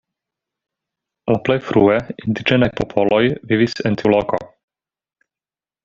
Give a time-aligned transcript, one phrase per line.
[1.33, 1.99] La plej frue
[2.29, 4.45] indiĝenaj popoloj vivis en tiu loko.